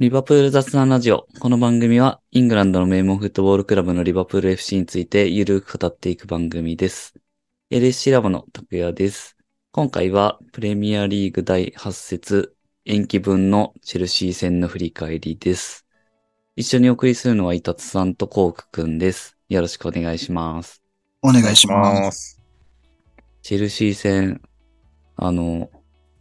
[0.00, 1.26] リバプール雑談ラジオ。
[1.40, 7.12] この番組は、イングランドの名門フットボールクラブのリバプール FC についてゆるく語っていく番組です。
[7.70, 9.36] LSC ラボの拓也です。
[9.72, 15.84] 今回は、プレミアリーグ第8節延期分のチェルシー戦の振り返りです。
[16.56, 19.36] 一緒にお送りするのは、イタツさんとコークくんです。
[19.50, 20.82] よろしくお願いします。
[21.20, 22.36] お願いします。
[22.36, 22.42] す。
[23.42, 24.40] チェルシー戦、
[25.16, 25.68] あの、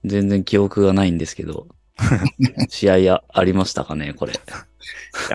[0.03, 1.69] 全然記憶がないんですけど、
[2.69, 4.33] 試合やありましたかね、これ。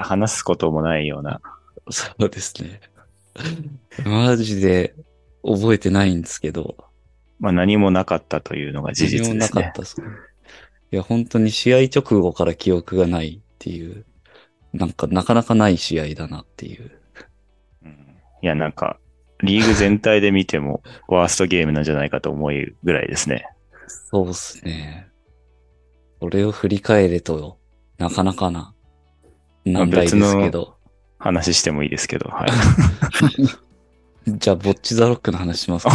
[0.02, 1.40] 話すこともないような。
[1.90, 2.80] そうですね。
[4.04, 4.94] マジで
[5.42, 6.76] 覚えてないんですけど。
[7.40, 9.62] まあ何もなかったというのが事実何もですね。
[9.62, 9.96] なかったです。
[10.92, 14.04] いや、本当に試合直後から記憶がないっていう、
[14.72, 16.90] なんかなかなかない試合だなっていう。
[17.84, 18.98] うんいや、なんか、
[19.42, 23.46] リーグ全体で見ても、ワーストゲームなんじゃないかと思うぐらいですね。
[23.88, 25.08] そうですね。
[26.24, 27.58] これを振り返れと、
[27.98, 28.72] なかなかな、
[29.66, 30.74] 難題ですけど。
[31.18, 32.50] 話してもいいですけど、はい。
[34.38, 35.92] じゃあ、ボッチザロックの話しますか。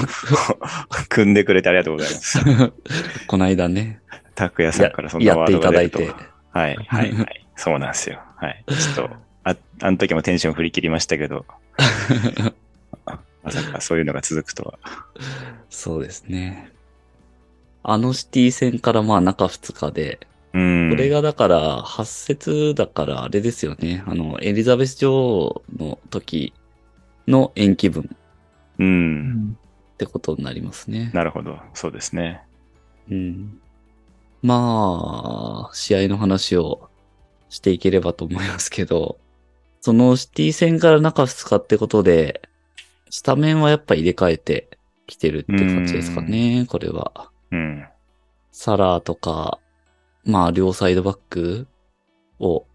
[1.10, 2.38] 組んでくれてありがとうございます。
[3.28, 4.00] この間ね、
[4.34, 6.24] 拓也さんからそんなワーやっていドが出るとただいて。
[6.52, 7.46] はい、はい、はい。
[7.54, 8.18] そうなんですよ。
[8.36, 8.64] はい。
[8.66, 11.44] ちょっと、あ、あの時もテンション振り切りましたけど、
[13.42, 14.78] まさかそういうのが続くとは。
[15.68, 16.72] そうですね。
[17.90, 20.20] あのシティ戦からまあ中2日で、
[20.52, 20.90] うん。
[20.90, 24.04] これがだから、発節だからあれですよね。
[24.06, 26.52] あの、エリザベス女王の時
[27.26, 28.02] の延期分
[28.78, 28.84] う。
[28.84, 29.58] うんん
[29.94, 31.10] ってことになりますね。
[31.14, 31.58] なるほど。
[31.72, 32.42] そうですね。
[33.10, 33.58] うん。
[34.42, 36.90] まあ、試合の話を
[37.48, 39.18] していければと思いますけど、
[39.80, 42.42] そのシティ戦から中2日ってことで、
[43.08, 44.68] スタメンはやっぱ入れ替えて
[45.06, 47.30] きてるって感じですかね、これは。
[47.50, 47.86] うん。
[48.52, 49.58] サラーとか、
[50.24, 51.66] まあ、両サイドバック
[52.38, 52.66] を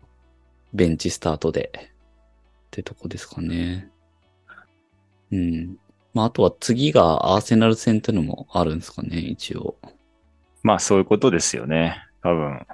[0.74, 1.90] ベンチスタートでっ
[2.72, 3.90] てとこですかね。
[5.32, 5.78] うん。
[6.14, 9.75] まあ、あとは次がアーセナル戦ってのもあるんですかね、一応。
[10.64, 11.97] まあそういうことですよね。
[12.22, 12.66] 多分、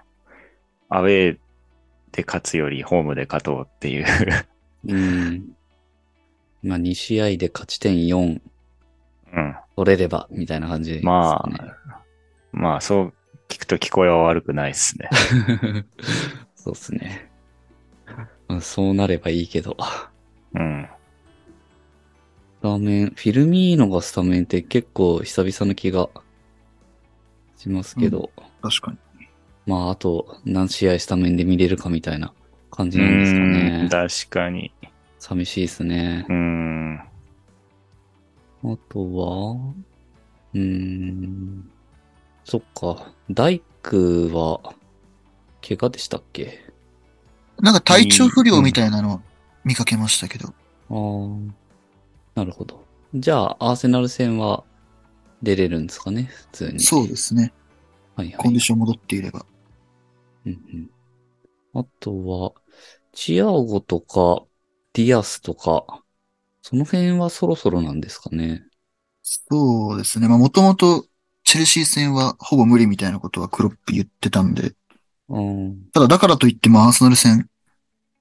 [0.90, 1.38] アウェー
[2.12, 4.06] で勝つよりホームで勝とうっていう。
[4.88, 5.56] うん。
[6.62, 8.42] まあ、2試合で勝ち点4
[9.34, 9.56] うん。
[9.76, 11.06] 取れれば、みたいな感じでね。
[11.06, 11.99] まあ、
[12.52, 13.14] まあそう
[13.48, 15.10] 聞くと聞こえは悪くないですね。
[16.56, 17.30] そうですね。
[18.48, 19.78] まあそうなればいいけど。
[20.54, 20.90] うん。
[22.60, 26.10] スタメン、フィルミーノがスタメンって結構久々な気が
[27.58, 28.98] しますけど、確かに。
[29.66, 32.34] まああと何試合スタメンで見れるかみたいな
[32.72, 33.88] 感じうなんですかんね。
[33.90, 34.74] 確かに。
[35.20, 36.26] 寂しいですね。
[36.30, 37.00] うん。
[37.00, 39.74] あとは、
[40.54, 41.72] うーん、
[42.50, 44.74] そっか、大工は、
[45.62, 46.66] 怪我でしたっけ？
[47.60, 49.22] なんか体調不良みたいなの
[49.64, 50.48] 見かけましたけど。
[50.48, 50.52] あ
[50.90, 52.84] あ、なるほど。
[53.14, 54.64] じゃあ、アーセナル戦は
[55.44, 56.24] 出れるんですかね？
[56.24, 56.80] 普通に。
[56.80, 57.54] そうですね。
[58.16, 58.62] はいはいコンディ。
[58.62, 59.46] ション戻っていれば。
[60.48, 60.90] うんうん。
[61.76, 62.54] あとは、
[63.14, 64.44] チアゴとか、
[64.94, 66.02] ディアスとか、
[66.64, 68.64] その辺はそろそろなんですかね？
[69.22, 70.28] そうですね。
[70.28, 71.06] まあもともと
[71.50, 74.74] チェルシー戦はほぼ無理みたいなことはクロップ言ってたんで、
[75.30, 75.90] うん。
[75.92, 77.50] ただだからといってもアーセナル戦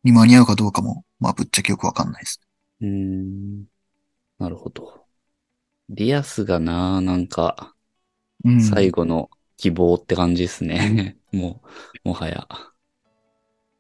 [0.02, 2.40] に間に合うかどうかも、まあぶっちゃけよくわかんないです。
[2.80, 3.64] うーん。
[4.38, 5.04] なるほど。
[5.90, 7.74] ディアスがな、なんか、
[8.46, 8.62] うん。
[8.62, 9.28] 最後の
[9.58, 11.18] 希望って感じですね。
[11.30, 11.60] も
[12.04, 12.48] う、もはや。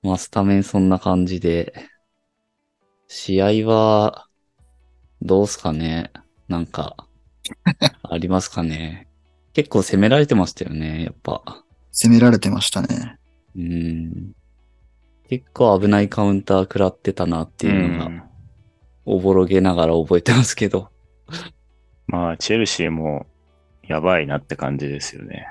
[0.02, 1.72] まあ、スタメンそんな感じで。
[3.06, 4.28] 試合は、
[5.22, 6.12] どうすかね
[6.48, 7.08] なんか、
[8.02, 9.07] ありますかね
[9.52, 11.42] 結構攻められてましたよね、やっぱ。
[11.90, 13.18] 攻められてましたね。
[13.56, 14.32] うーん。
[15.28, 18.22] 結構危ないカウンター食らってたなっていうのが、ん
[19.04, 20.90] おぼろげながら覚えてますけど。
[22.06, 23.26] まあ、チェルシーも
[23.82, 25.46] やばいなって感じですよね。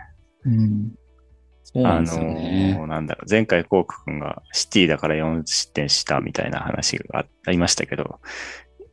[0.46, 0.92] うん。
[0.96, 0.98] あ
[1.64, 2.24] そうなんですよ
[2.80, 8.20] のなんだろう、前回コーク君がシティだから4失点したみたいな話がありましたけど、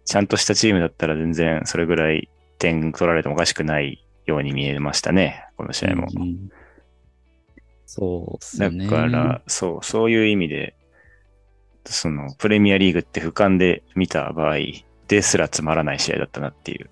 [0.05, 2.29] ちゃんとしたチームだったら全然それぐらい
[2.59, 6.09] 点取られてもおかしくないように見えましたね、この試合も。
[6.15, 6.51] うん
[7.87, 8.89] そうっすね。
[8.89, 10.75] から、そう、そういう意味で、
[11.85, 14.57] その、プレミアリーグって俯瞰で見た場合
[15.07, 16.91] ですらつまらない試合だったなっていう。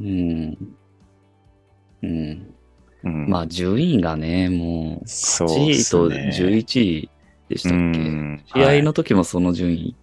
[0.00, 0.58] うん。
[2.02, 2.54] うん。
[3.04, 7.10] うん、まあ、順位がね、もう、そう8位とですね11位
[7.48, 9.96] でしたっうけ、ん試合のはい時もその順位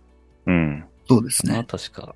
[0.45, 0.79] うん。
[0.79, 1.65] かな、そうですね。
[1.67, 2.15] 確か。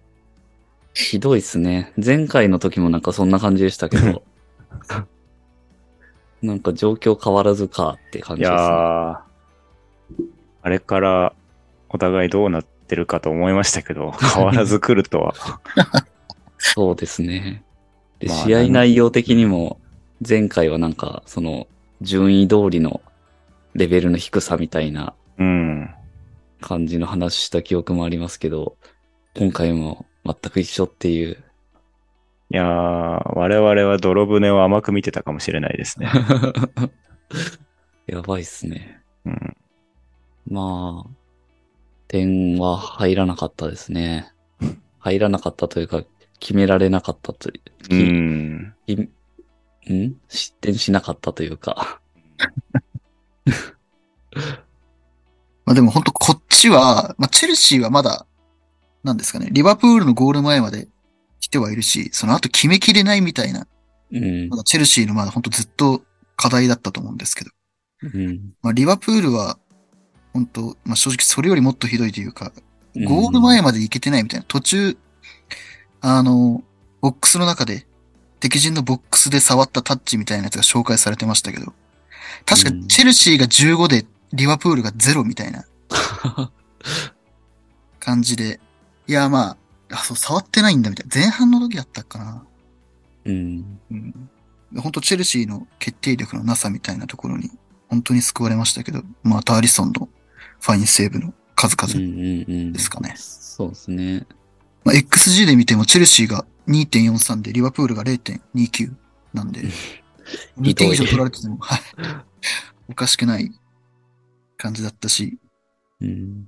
[0.94, 1.94] ひどいっすね。
[2.04, 4.24] 前回の時もなんかそんな感じでしたけど。
[6.42, 8.58] なんか状況変わらずかって感じですね。
[8.60, 9.18] ー、
[10.62, 11.34] あれから
[11.90, 15.34] お互いどうなってるかと思いましたけど、 変わらず来るとは。
[16.58, 17.64] そうですね。
[18.20, 19.80] で、まあ試合内容的にも、
[20.28, 21.68] 前回はなんか、その、
[22.02, 23.02] 順位通りの
[23.74, 25.90] レベルの低さみたいなうん。
[26.62, 28.78] 感じの話した記憶もありますけど、
[29.36, 31.44] 今回も全く一緒っていう。
[32.50, 36.10] いやー、我々は泥船を甘く見てたかもしれないですね。
[38.08, 39.02] やばいっすね。
[39.26, 39.58] うん。
[40.50, 41.10] まあ、
[42.08, 44.32] 点は入らなかったですね。
[45.00, 46.04] 入らなかったというか、
[46.40, 47.62] 決められなかったという。
[47.86, 48.74] うきん。
[48.86, 48.96] き
[49.92, 50.16] ん？
[50.30, 52.00] 失点しなかったというか。
[55.66, 58.26] まあでも本当こっちは、まあチェルシーはまだ、
[59.04, 60.88] なんですかね、リバプールのゴール前まで
[61.48, 63.68] 来てはいるし、その後決めきれないみたいな、
[64.12, 64.50] うん。
[64.66, 66.04] チェルシーのまだ本当ずっと
[66.36, 67.52] 課題だったと思うんですけど、
[68.14, 68.54] うん。
[68.62, 69.58] まあリバプールは、
[70.34, 72.52] 本当まあ正直それよりもっとひどいというか、
[73.06, 74.98] ゴール前まで行けてないみたいな、途中、
[76.02, 76.64] あの、
[77.00, 77.88] ボックスの中で、
[78.42, 81.74] 敵陣のボックスで触ったタッチみたいなやつが紹介されてましたけど、
[82.46, 82.88] 確かうん。
[82.90, 85.66] チェルシーが15でリバプールが0みたいな。
[88.00, 88.60] 感じで、
[89.08, 89.58] いや、まあ、
[89.92, 91.12] あ、そう、触ってないんだみたいな。
[91.14, 92.46] 前半の時だったかな。
[93.26, 93.80] うん。
[93.92, 94.30] うん。
[94.78, 97.52] 本当チェルシーの決定力のなさみたいなところに、
[97.90, 100.10] 本当に救われましたけど、またアリソンの
[100.60, 102.74] ファインセーブの数うん々うんうん。
[102.74, 103.14] ですかね。
[103.18, 104.26] そうですね。
[104.84, 108.94] まあ、XG で見てもチェルシーが2.43でリバプールが0.29
[109.34, 109.62] なんで、
[110.60, 111.82] 2点以上取られてても、はい。
[112.90, 113.52] おかしくない
[114.58, 115.40] 感じだったし、
[116.02, 116.48] うん。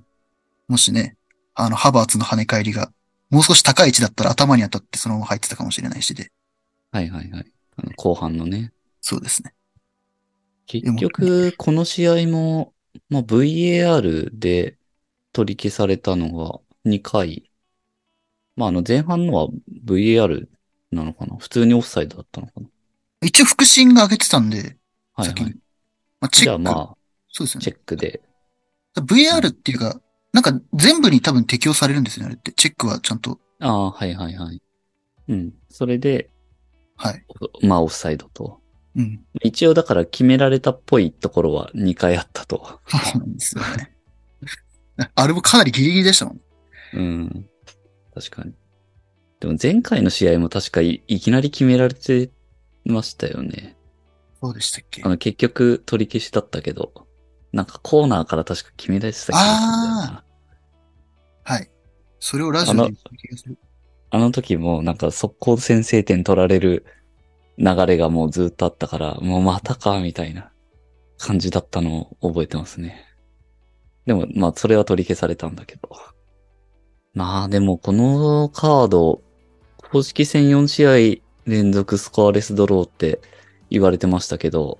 [0.68, 1.16] もしね、
[1.54, 2.92] あの、ハバーツの跳ね返りが、
[3.30, 6.30] もう少し高い位置だったら頭に当たってそのまま入ってたかもしれないしで、
[6.90, 7.52] はいはいはい。
[7.76, 8.72] あの後半のね。
[9.00, 9.54] そうですね。
[10.66, 12.74] 結局、この試合も、
[13.08, 14.76] まあ、VAR で
[15.32, 17.50] 取り消されたのが2回。
[18.56, 19.48] まあ、あの前半のは
[19.84, 20.46] VAR
[20.90, 21.36] なのかな？
[21.36, 22.66] 普通にオフサイドだったのかな？
[23.22, 24.76] 一応腹心が上げてたんで、
[25.14, 25.54] はい先にはい。
[26.20, 26.62] まあ、チェック。
[26.62, 26.96] じゃあまあ、
[27.28, 27.64] そうですよね。
[27.64, 28.20] チェックで。
[28.96, 30.00] VR っていうか、
[30.32, 32.52] なんか全部に多分適用されるんですよね、あれって。
[32.52, 33.40] チェックはちゃんと。
[33.60, 34.62] ああ、はいはいはい。
[35.28, 35.54] うん。
[35.68, 36.30] それで、
[36.96, 37.24] はい。
[37.62, 38.60] まあ、オフサイドと。
[38.96, 39.24] うん。
[39.42, 42.80] 一応だから決められたっぽいところは2回あったと。
[42.86, 43.94] そうなんですよね。
[45.14, 46.40] あれもかなりギリギリでしたもん。
[46.94, 47.48] うん。
[48.14, 48.52] 確かに。
[49.40, 52.30] でも前回の試合も確かいいきなり決められて
[52.84, 53.76] ましたよね。
[54.42, 55.02] そうでしたっけ？
[55.04, 57.06] あの結局取り消しだったけど、
[57.52, 60.24] なんかコーナーから確か決め出した気がするんだよな。
[61.44, 61.70] はい。
[62.20, 63.58] それをラジオで言った気がする。
[64.10, 66.84] あの時もなんか速攻先制点取られる
[67.60, 70.50] 流れがもうずっとあったから、もうまたか、みたいな
[71.18, 73.06] 感じだったのを覚えてますね。
[74.06, 75.90] でも、まあ、それは取り消されたんだけど。
[77.12, 79.20] まあ、でもこのカード、
[79.90, 83.20] 公式戦4試合連続スコアレスドローって
[83.68, 84.78] 言われてましたけど、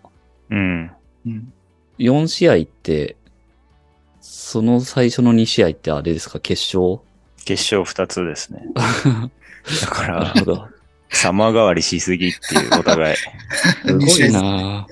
[0.48, 0.90] うん。
[1.26, 1.52] うん。
[2.00, 3.16] 4試合って、
[4.20, 6.40] その最初の2試合ってあれですか？
[6.40, 7.00] 決勝？
[7.44, 8.62] 決勝2つですね。
[8.74, 10.70] だかなら。
[11.12, 13.16] 様変わりしすぎっていう、お互い。
[14.06, 14.86] すごいな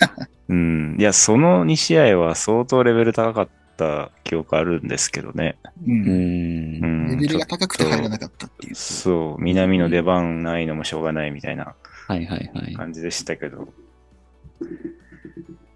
[0.48, 0.96] うん。
[0.98, 5.56] いや、その2試合は相当レベル高かった記憶あるんですけどね。
[5.86, 5.90] う。
[5.92, 6.00] うん。
[6.00, 7.20] うんん。
[7.20, 8.74] レベルが高くて入らなかったっていう。
[8.74, 11.74] そう、南の出番ないのもしょうがないみたいな
[12.08, 12.74] はいはいはい。
[12.74, 13.68] 感じでしたけど。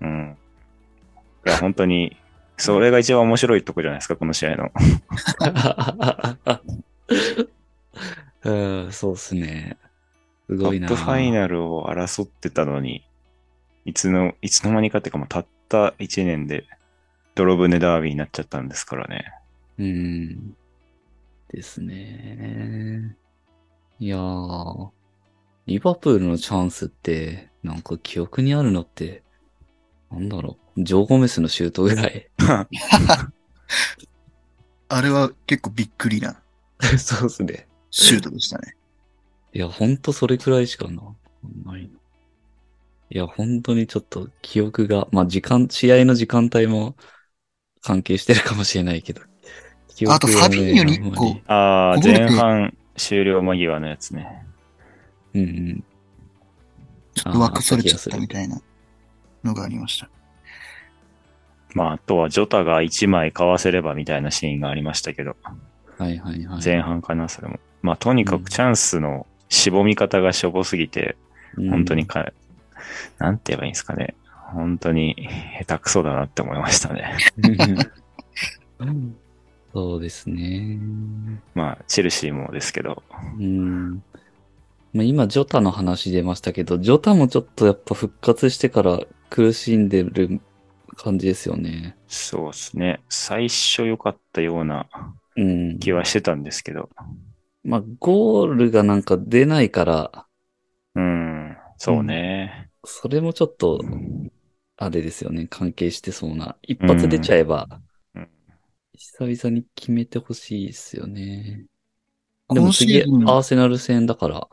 [0.00, 0.36] うん。
[1.46, 2.16] いや、本当に、
[2.56, 4.72] それが一番面白いとこじゃないですか、この試合の。
[8.44, 9.76] うん、そうっすね。
[10.48, 13.04] すトごいなップファイナルを争ってたのに、
[13.84, 16.66] いつの、いつの間にかっていうかもうたった1年で、
[17.34, 19.24] 泥船ダービーになっちゃったんですからね。
[19.78, 20.56] うん。
[21.48, 23.16] ですね。
[23.98, 24.90] いやー、
[25.66, 29.22] リバプールのチャンスって、なんか記憶にあるのって、
[30.10, 32.28] なんだろう、ジョー・ゴメスのシュートぐらい。
[34.88, 36.42] あれは結構びっくりな
[36.98, 37.66] そうっすね。
[37.90, 38.76] シュートでしたね。
[39.54, 41.02] いや、ほんとそれくらいしかな、
[41.64, 41.88] ないの。
[43.10, 46.96] いや、本当にちょっと記憶が、まあ時間、試合の時間帯も
[47.82, 49.20] 関係してるかもしれないけど。
[49.88, 54.46] 記憶あとがねファビーニョに一個ああ前半終了間際のやつね。
[55.34, 55.84] うんうん。
[57.14, 58.60] ちょっと枠それちゃったみたいな
[59.44, 60.08] のがありました。
[61.74, 65.36] まあ、あとはジョタが1枚かわせればみたいなシーンがありましたけど、
[65.98, 66.60] はいはいはい。
[66.64, 67.60] 前半かな、それも。
[67.82, 71.16] まあ、とにかくチャンスの絞み方がしょぼすぎて、
[71.56, 72.32] うん本当にか、
[73.18, 74.14] なんて言えばいいんですかね。
[74.52, 75.28] 本当に
[75.60, 77.16] 下手くそだなって思いましたね。
[80.00, 80.78] ですね。
[81.54, 83.02] まあ、チェルシーもですけど。
[83.38, 84.02] うん。
[84.92, 89.00] まあ、今、ジョタの話出ましたけど、ジョタもちょっとやっぱ復活してから
[89.30, 90.40] 苦しんでる
[90.96, 91.96] 感じですよね。
[92.06, 93.00] そうですね。
[93.08, 94.88] 最初良かったような
[95.36, 95.78] うん。
[95.78, 96.90] 気はしてたんですけど。
[97.64, 100.26] まあ、ゴールがなんか出ないから、
[100.94, 101.56] うん。
[101.78, 102.70] そうね。
[102.84, 103.80] それもちょっと、
[104.76, 105.46] あれですよね。
[105.48, 106.56] 関係してそうな。
[106.62, 107.68] 一発出ちゃえば、
[108.14, 108.28] うん
[108.94, 111.66] 久々に決めてほしいですよね。
[112.52, 114.48] でも今シ次、ーズンアーセナル戦だから、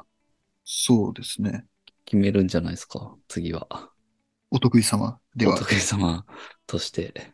[0.63, 1.65] そうですね。
[2.05, 3.15] 決めるんじゃないですか。
[3.27, 3.91] 次は。
[4.51, 5.55] お得意様では。
[5.55, 6.25] お得意様
[6.67, 7.31] として。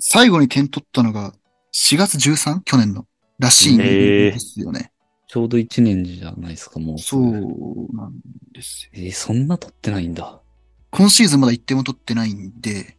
[0.00, 1.32] 最後に点取ったのが
[1.72, 2.62] 4月 13?
[2.62, 3.06] 去年の。
[3.38, 4.92] らしいんですよね。
[5.26, 6.98] ちょうど1年じゃないですか、もう。
[6.98, 7.32] そう
[7.96, 8.12] なん
[8.52, 8.90] ですよ。
[8.94, 10.40] えーそんな取ってないんだ。
[10.90, 12.96] 今シーズンまだ1点も取ってないんで、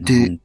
[0.00, 0.38] で。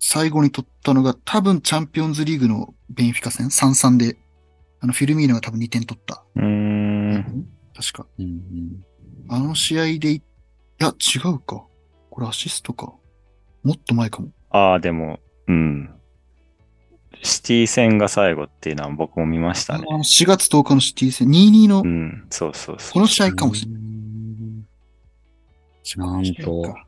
[0.00, 4.16] 最後に取ったのが多分チャンピオンズリーグのベンフィカ戦3-3で、
[4.80, 6.24] あのフィルミーノが多分2点取った。
[6.34, 7.46] うーん。
[7.74, 8.06] 確か。
[8.18, 8.84] うんうん
[9.26, 10.22] あの試合でい、
[10.84, 11.64] いや、違うか。
[12.10, 12.92] これアシストか。
[13.62, 14.28] もっと前かも。
[14.50, 15.90] ああ、でも、うん。
[17.22, 19.86] シティ戦が最後っていうのは僕も見ましたね。
[19.88, 22.26] あの4月10日のシティ戦、2-2のう、ん。
[22.30, 22.92] そうそうそう。
[22.92, 23.82] この試合かもしれない。
[25.96, 26.86] なんとか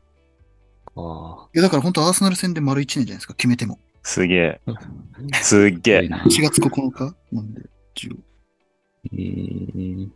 [0.95, 3.79] あいや、だから本当アーセナル戦で丸1年じゃないですか、決めても。
[4.03, 4.61] すげえ。
[5.41, 5.69] す。
[5.71, 6.09] げえ。
[6.09, 7.61] な4月9日なんで、
[7.95, 8.17] 10
[9.13, 10.09] えー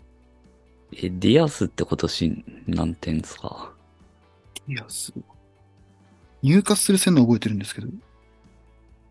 [0.93, 3.71] え、ディアスって今年何点ですか？
[4.67, 5.24] いや、すごい。
[6.43, 7.91] 入荷する戦の覚えてるんですけど、ん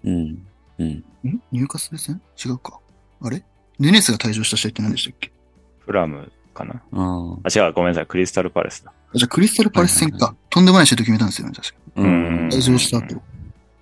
[0.05, 0.45] うん。
[0.79, 1.05] うん。
[1.53, 2.79] 入荷する戦違うか。
[3.23, 3.45] あれ？
[3.79, 5.31] ヌネスが退場した試合って何でしたっけ？
[5.81, 6.75] フラムかな？
[6.75, 7.39] ああ。
[7.45, 8.07] あ、違う、ごめんなさい。
[8.07, 8.93] クリスタルパレスだ。
[8.93, 10.37] あじゃあクリスタルパレス戦はいはいか。
[10.51, 12.49] とんでもないシュート決めたんですよね、確かううんん。
[12.49, 13.23] 退場した後。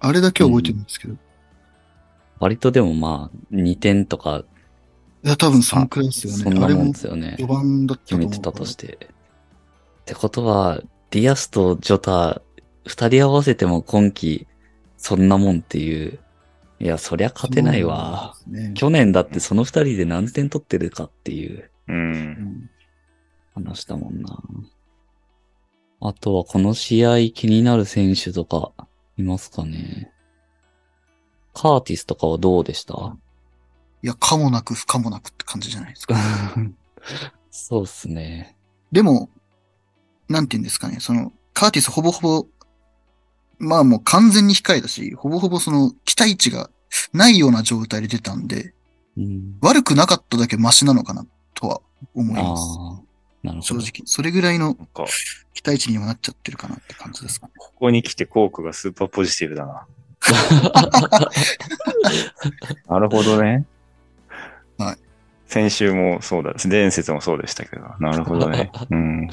[0.01, 1.15] あれだけは覚えてるんですけど。
[1.15, 1.17] い
[2.41, 4.45] 割とでもまあ、2点とか、
[5.23, 6.65] や、多分そんくらいですよね。
[6.65, 7.35] あれもそんなもんですよね。
[7.39, 9.09] 序盤だった決めてたとして。
[10.03, 12.43] ってことは、ディアスとジョタ、
[12.87, 14.47] 二人合わせても今季、
[14.97, 16.19] そんなもんっていう。
[16.81, 18.35] いや、そりゃ勝てないわ。
[18.47, 18.73] ね。
[18.75, 21.93] 去年だってその二人で何点取ってるかっていうう。
[21.93, 22.71] うんん
[23.55, 24.41] 話だもんな。
[26.01, 28.73] あとはこの試合気になる選手とか
[29.17, 30.13] いますかね。
[31.55, 33.17] カーティスとかはどうでした？
[34.03, 36.17] いや、かもなく不可もなくって感じじゃないですか。
[37.51, 38.57] そうっすね。
[38.93, 39.29] でも、
[40.29, 42.47] なんて言うんですかね、その、カーティスほぼほぼ、
[43.59, 46.71] まあもう完全に控えだし、ほぼほぼその期待値が
[47.13, 48.73] ないような状態で出たんで、
[49.17, 51.81] うん、悪くなかっただけマシなのかなとは
[52.15, 52.63] 思います。
[52.79, 53.01] ああ、
[53.43, 53.63] なるほど。
[53.63, 53.91] 正直。
[54.05, 54.77] それぐらいの
[55.55, 57.55] 期待値にはなっちゃってるかなって感じですかね。
[57.59, 59.89] ここに来てコークがスーパーポジティブだな。
[62.89, 63.67] なるほどね。
[65.49, 65.71] はい。
[65.71, 68.71] 先週もそうだ、伝説もそうでしたけど、なるほどね。
[68.91, 69.29] うん。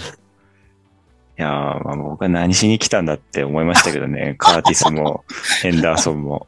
[1.37, 4.35] いやー、まあ、僕は何しに来たんだって思いましたけどね。
[4.39, 5.25] カーティスも、
[5.61, 6.47] ヘンダーソンも。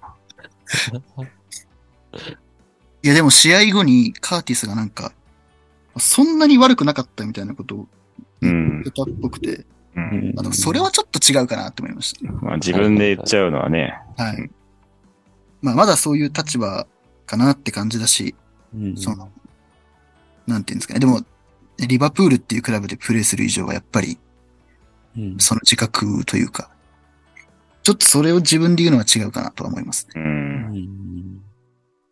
[3.04, 5.12] いやでも試合後にカーティスがなんか、
[5.98, 7.88] そんなに悪くなかったみたいなことを
[8.42, 8.94] うん言っ。
[8.94, 12.32] たっぽくて、うんあでもそれはちょっと違うかなって思いました。
[12.32, 14.36] まあ、自分で言っちゃうのはね、はい。
[14.38, 14.52] うん
[15.62, 16.86] まあまだそういう立場
[17.26, 18.36] かなって感じだし、
[18.76, 19.30] うんその、
[20.48, 21.00] なんていうんですかね。
[21.00, 21.22] でも、
[21.78, 24.18] リバプールっていうクラブでプレーする以上はやっぱり、
[25.18, 26.72] うんその自覚というか、
[27.84, 30.14] ちょっとそれを自分で言うのは違うかなとは思いますね。
[30.16, 30.20] う。
[30.20, 30.28] うん
[30.74, 31.42] ん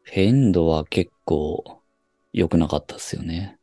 [0.04, 1.82] フェンドは結構
[2.34, 3.58] 良くなかったですよね。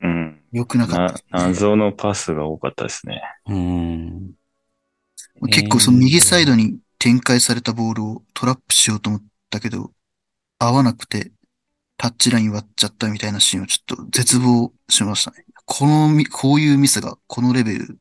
[0.00, 0.40] うん。
[0.52, 3.22] 良くなかったな、謎のパスが多かったですね。
[3.46, 4.34] うん。
[5.50, 9.92] 結構その右サイドに展開されたボールをトラップしようと思ったけど、
[10.58, 11.30] 合わなくて
[11.98, 15.44] タッチライン割っちゃったみたいなシーンをちょっと絶望しましたね。
[15.66, 17.98] このみ、こういうミスがこのレベル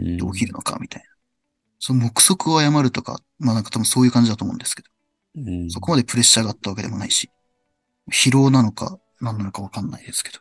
[0.00, 1.08] うんで起きるのかみたいな。
[1.78, 4.88] その目測を誤るとか、まあなんか多分そういう感じだと思うんですけど、
[5.36, 7.30] うんそこまでプレッシャーがあったわけでもないし、
[8.12, 10.40] 疲労なのか何なのかわかんないですけど。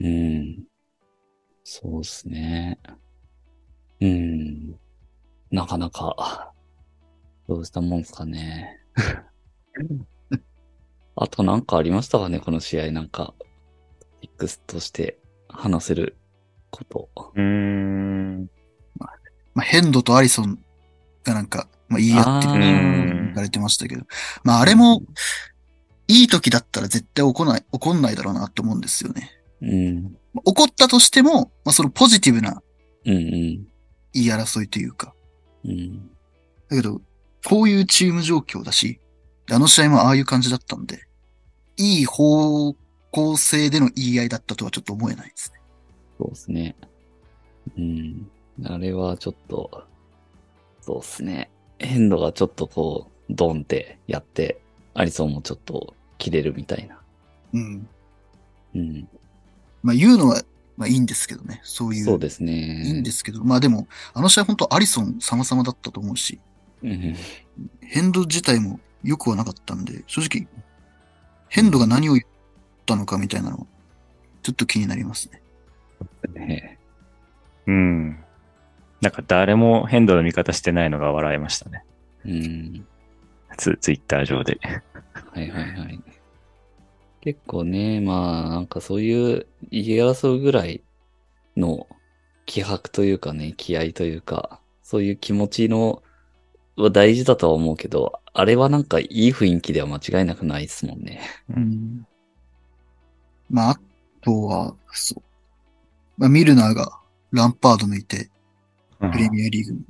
[0.00, 0.64] うん。
[1.64, 2.78] そうですね。
[4.00, 4.76] うん。
[5.50, 6.52] なかなか、
[7.48, 8.78] どうしたもんすかね。
[11.20, 13.34] あとなんかありましたかねこの試合なんか、
[14.00, 16.16] トピックスとして話せる
[16.70, 17.08] こと。
[17.34, 18.50] うーん。
[18.98, 19.08] ま
[19.56, 20.58] あヘンドとアリソン
[21.24, 24.04] がなんか、まあ言い合って言われてましたけど、
[24.44, 25.02] まああれも、
[26.06, 29.30] いい時だったら絶対怒んない、怒んないだろうなって思うんですよね。
[29.60, 30.02] うん。
[30.32, 32.62] まあ怒ったとしても、まあそのポジティブな
[33.04, 33.66] うんうん。
[34.12, 35.14] 言い争いというか。
[35.64, 36.10] うん。
[36.68, 37.00] だけど、
[37.44, 39.00] こういうチーム状況だし、
[39.48, 41.07] であの試合もああいう感じだったんで、
[41.78, 42.74] いい方
[43.10, 45.60] 向性での言い合いだったとはちょっと思えないですね。
[46.18, 46.76] そうですね。
[47.76, 48.30] うん。
[48.64, 49.84] あれはちょっと、
[50.80, 51.50] そうですね。
[51.78, 54.60] ヘンドがちょっとこう、ドンってやって、
[54.94, 56.98] アリソンもちょっと切れるみたいな。
[57.52, 57.88] うん。
[58.74, 59.08] うん。
[59.82, 60.42] まあ言うのは、
[60.76, 61.60] まあいいんですけどね。
[61.62, 62.04] そういう。
[62.04, 62.82] そうですね。
[62.84, 66.40] いいんですけど、まあでも、あの試合本当アリソン様々だったと思うし、
[66.82, 67.14] うん。
[67.80, 70.48] ヘンド自体も良くはなかったんで、正直、
[71.48, 72.24] ヘンドが何を言っ
[72.86, 73.66] たのかみたいなのは、
[74.42, 75.42] ちょっと気になりますね。
[76.34, 76.78] ね
[77.66, 78.24] うん。
[79.00, 81.84] なんか誰も変動の見方してないのが笑いましたね。
[82.24, 82.86] うん。
[83.56, 84.58] ツツイッター上で。
[85.32, 86.02] はいはいはい。
[87.20, 90.82] 結構ね、まあ、なんかそういう言い争うぐらい
[91.56, 91.86] の
[92.46, 96.02] 気迫というかね、気合というか、そういう気持ちの、
[96.76, 101.20] は大事だとは思うけど、あれはなんかいい雰囲気では間違いなくないですもんね。
[101.50, 102.06] うん。
[103.50, 103.80] まあ、あ
[104.20, 105.22] とは、そう。
[106.16, 107.00] まあ、ミルナーが
[107.32, 108.30] ランパード抜いて、
[109.00, 109.80] うんプレミアリーグ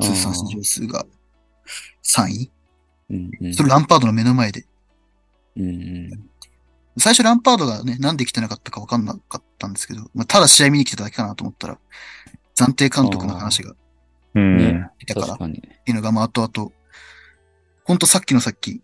[0.00, 1.06] 通算出場数が
[2.04, 2.50] 3位？
[3.10, 3.54] うんうん。
[3.54, 4.64] それランパードの目の前で。
[5.56, 6.10] うんうん。
[6.98, 11.78] 最初ランパードがね、なんで来てなかったか分かんなかったんですけど、まあ、ただ試合見に来てただけかなと思ったら、
[12.54, 13.74] 暫定監督の話が
[14.34, 14.56] うん。
[14.56, 15.60] ね出たから、っ確かに。
[15.60, 16.72] ていうのが、まあ、後々、
[17.84, 18.80] ほんとさっきのさっき、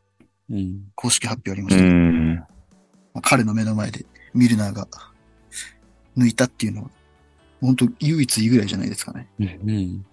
[0.50, 0.90] うん。
[0.94, 1.90] 公式発表ありまうしたけ。
[3.14, 4.86] まあ彼の目の前でミルナーが
[6.16, 6.90] 抜いたっていうのは、
[7.60, 9.28] 本当唯一いいぐらいじゃないですかね。
[9.38, 10.04] うん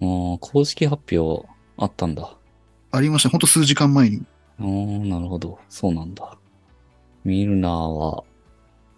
[0.00, 0.32] うん。
[0.32, 2.36] ああ、公式発表あったんだ。
[2.90, 3.28] ありました。
[3.28, 4.24] ほんと数時間前に。
[4.58, 4.66] ああ、
[5.06, 5.58] なるほど。
[5.68, 6.36] そうなんだ。
[7.24, 8.24] ミルナーは、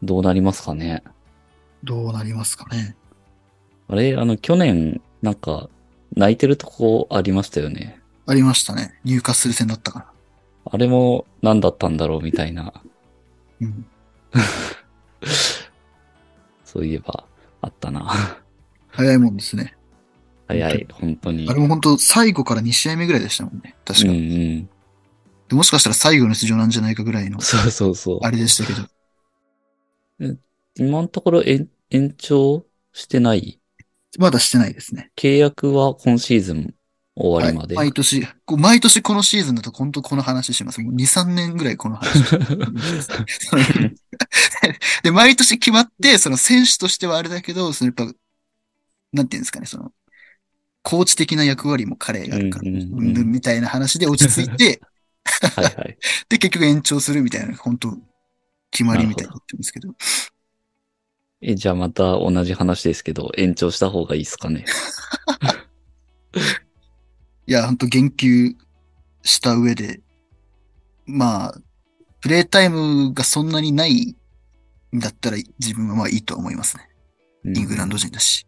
[0.03, 1.03] どうなりますかね？
[1.85, 2.97] どうなりますかね。
[3.89, 5.69] あれ、あの、去年、なんか、
[6.17, 8.00] 泣いてるとこありましたよね。
[8.31, 8.97] ありましたね。
[9.05, 10.07] 入荷する戦だったから。
[10.73, 12.73] あれも何だったんだろうみたいな、
[13.61, 13.85] うん。
[16.65, 17.25] そういえば、
[17.61, 18.39] あったな。
[18.89, 19.77] 早いもんですね。
[20.47, 21.49] 早い、本当に。
[21.49, 23.75] あれも本当最後から2試合目ぐらいでしたもんね。
[23.85, 24.09] 確か。
[24.09, 24.71] うんうん。
[25.49, 28.19] でもしかしたら最後の出場なんじゃないかぐらいの、そうそうそう。
[28.23, 28.73] あれでしたけ
[30.29, 30.37] ど。
[30.77, 33.61] 今のところ延延長してない？
[34.19, 35.11] まだしてないですね。
[35.17, 36.77] 契約は今シーズン
[37.21, 37.77] 終わりまで。
[37.77, 40.81] はい、毎年、こう毎年このシーズンだと本当この話します。
[40.81, 42.25] もう2、3年ぐらいこの話。
[45.03, 48.15] で、毎年決まって、その選手としてはあれだけど、そのやっぱ、
[49.13, 49.93] なんていうんですかね、その、
[50.83, 54.81] コーチ的な役割も彼があるから、みたいな話で落ち着いて、
[55.55, 55.99] はいはい。
[56.29, 57.97] で、結局延長するみたいな、本当
[58.71, 59.95] 決まりみたいに言ってるんですけど。
[61.43, 64.65] え、じゃあまた同じ話ですけど、延長した方がいいですかね？
[67.51, 68.55] いや、本当言及
[69.25, 70.01] した上で、
[71.07, 71.55] まあ、
[72.21, 74.15] プレイタイムがそんなにない
[74.95, 76.85] んだったら自分はまあいいとは思いますね。
[77.45, 78.47] うんイングランド人だし。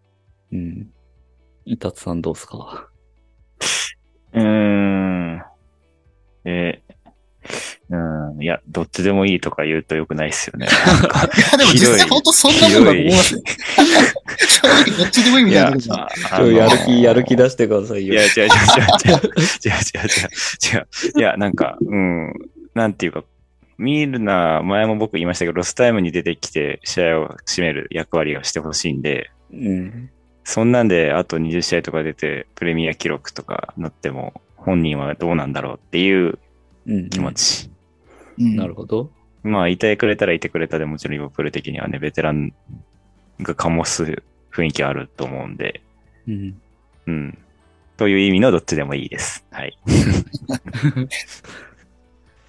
[0.53, 0.93] うん。
[1.65, 2.89] イタツさんどうですか？
[4.35, 5.22] うーん。
[8.43, 10.67] いや、どっちでもいいとか言うと良くないですよね。
[10.87, 13.43] なんかいや、でも実際本当そんなもんだと思いますね。
[14.37, 16.01] 正直どっちでもいいみたいなとこじゃん。
[16.01, 18.15] あちょやる気、やる気出してくださいよ。
[18.15, 18.49] いや、違う違う違う
[19.09, 19.19] 違う。
[19.19, 21.19] 違う違う違う違う。
[21.19, 22.33] いや、なんか、うん。
[22.75, 23.25] なんていうか、
[23.79, 30.11] ミルナー、前も僕言いましたけど、ロスタイムに出てきて試合を締める役割をしてほしいんで、うん。
[30.45, 36.39] そんなんで、あと20試合とか出て、プレミア記録とかなっても、本人はどうなんだろうっていう
[36.87, 37.11] うん。
[37.11, 37.71] 気持ち。
[38.39, 39.11] うんなるほど。
[39.43, 42.53] まあ、いてくれたらいてくれたでもちろんリバプール的にはね、ベテラン
[43.41, 45.83] が醸す雰囲気あると思うんで、
[46.29, 46.61] うん。
[47.07, 47.39] うん。
[47.97, 49.45] という意味のどっちでもいいです。
[49.51, 49.77] はい。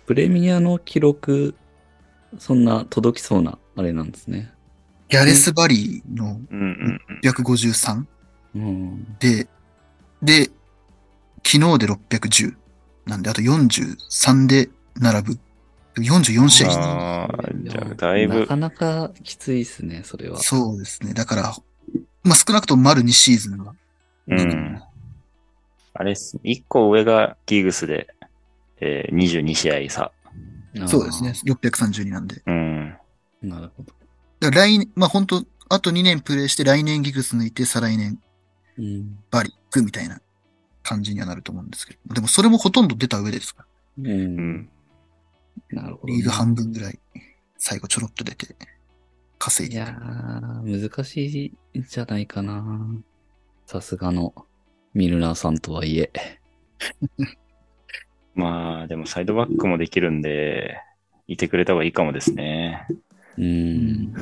[0.06, 1.56] プレミアの記録、
[2.38, 4.52] そんな届きそうな、あれなんですね。
[5.10, 7.20] ギャレス・バリーのうんうんうん。
[7.30, 8.06] 653
[8.56, 9.18] うん。
[9.20, 9.48] で、
[10.22, 10.50] で、
[11.46, 12.56] 昨日で610
[13.06, 14.70] なんで、あと43で
[15.00, 15.40] 並ぶ。
[15.96, 20.40] 44試合してああ、いやじゃあ、だいぶな、かなかきついですね、それは。
[20.40, 21.14] そうですね。
[21.14, 21.56] だから、
[22.24, 23.76] まあ、少なくとも丸2シーズンは。
[24.28, 24.82] うん。
[25.94, 26.38] あれっす。
[26.44, 28.08] 1個上がギーグスで、
[28.80, 30.12] えー、22試合差。
[30.88, 31.34] そうですね。。
[31.46, 32.42] 632なんで。
[32.46, 32.98] うん。
[33.44, 33.94] なるほど。
[34.40, 38.20] だから来年、まあ、本当あと2年プレイして来年ギグス抜いて再来年
[38.78, 39.20] うん。
[39.30, 40.20] バリ行くみたいな
[40.82, 42.16] 感じにはなると思うんですけど。
[42.16, 44.12] でもそれもほとんど出た上でですから。
[44.12, 44.14] う。
[44.14, 44.70] うんん。
[45.70, 47.00] なるほどね、リーグ半分ぐらい
[47.58, 48.56] 最後ちょろっと出て
[49.40, 49.78] 稼いで。
[49.78, 52.64] いやー、難しいんじゃないかな。
[53.66, 54.34] さすがの
[54.94, 56.12] ミルナーさんとはいえ。
[58.36, 60.78] まああ、でもサイドバックもできるんで、
[61.28, 62.88] いてくれた方がいいかもですね。
[63.38, 64.14] うん。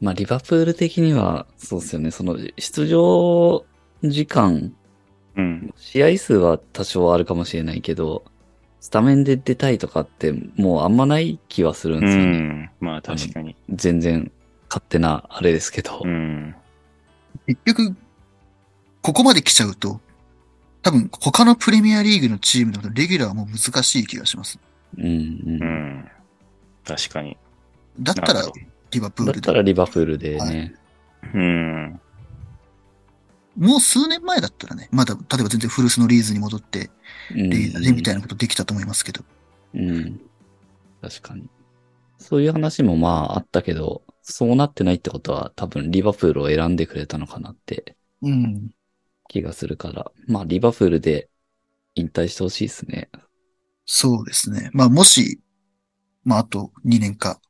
[0.00, 2.10] まあ、リバプール的には、そうですよね。
[2.10, 3.64] その、出場
[4.02, 4.74] 時間、
[5.36, 5.72] うん。
[5.76, 8.24] 試合数は多少あるかもしれないけど、
[8.80, 12.30] スタメンで出たいとかって、もうあんまない気はするんうですよね。
[12.38, 12.70] ん。
[12.80, 13.56] まあ確かに。
[13.70, 14.30] 全然、
[14.68, 16.00] 勝手なあれですけど。
[16.04, 16.54] うん。
[17.46, 17.96] 結局、
[19.02, 20.00] ここまで来ちゃうと、
[20.82, 24.58] 多分他のプレミアリーグのチームだとレギュラーはもう難しい気がします。
[24.96, 25.64] うん、うんう。
[25.64, 26.08] ん。
[26.84, 27.36] 確かに。
[28.00, 28.42] だったら
[28.90, 29.40] リバプールで。
[29.40, 30.74] だったらリバプールでね。
[31.22, 32.00] どうん。
[33.58, 36.90] もう数年前だったらね、まだ、例えば全然フルスのリーズに戻って、
[37.34, 39.24] うんレギュラーでみたいなことできたと思いますけど。
[39.74, 40.20] うん。
[41.02, 41.50] 確かに。
[42.18, 48.70] そういう話もまああったけど、そうなってないってことは多分リバプールを選んでくれたのかなってうん。
[49.28, 51.28] 気がするから、まあリバプールで
[51.94, 53.10] 引退してほしいですね。
[53.84, 54.70] そうですね。
[54.72, 55.40] まあもし、
[56.24, 57.40] まああと2年か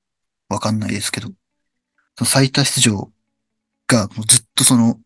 [0.48, 1.28] わかんないですけど、
[2.16, 3.10] その最多出場
[3.86, 4.98] がもうずっとその、